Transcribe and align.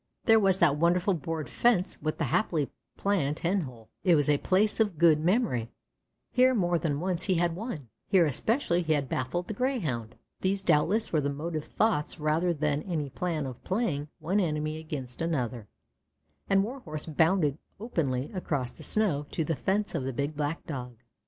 There 0.25 0.39
was 0.39 0.57
that 0.57 0.77
wonderful 0.77 1.13
board 1.13 1.47
fence 1.47 2.01
with 2.01 2.17
the 2.17 2.23
happily 2.23 2.71
planned 2.97 3.37
hen 3.37 3.61
hole. 3.61 3.87
It 4.03 4.15
was 4.15 4.29
a 4.31 4.39
place 4.39 4.79
of 4.79 4.97
good 4.97 5.19
memory 5.19 5.69
here 6.31 6.55
more 6.55 6.79
than 6.79 6.99
once 6.99 7.25
he 7.25 7.35
had 7.35 7.55
won, 7.55 7.87
here 8.07 8.25
especially 8.25 8.81
he 8.81 8.93
had 8.93 9.07
baffled 9.07 9.47
the 9.47 9.53
Greyhound. 9.53 10.15
These 10.39 10.63
doubtless 10.63 11.13
were 11.13 11.21
the 11.21 11.29
motive 11.29 11.65
thoughts 11.65 12.19
rather 12.19 12.51
than 12.51 12.81
any 12.81 13.11
plan 13.11 13.45
of 13.45 13.63
playing 13.63 14.07
one 14.17 14.39
enemy 14.39 14.77
against 14.79 15.21
another, 15.21 15.67
and 16.49 16.63
Warhorse 16.63 17.05
bounded 17.05 17.59
openly 17.79 18.31
across 18.33 18.71
the 18.71 18.81
snow 18.81 19.27
to 19.29 19.43
the 19.45 19.55
fence 19.55 19.93
of 19.93 20.03
the 20.03 20.13
big 20.13 20.35
black 20.35 20.65
Dog. 20.65 20.97